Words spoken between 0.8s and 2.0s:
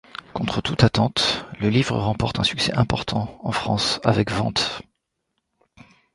attente, le livre